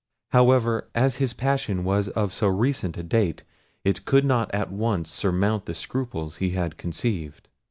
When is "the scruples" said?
5.67-6.37